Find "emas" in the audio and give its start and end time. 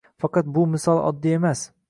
1.41-1.67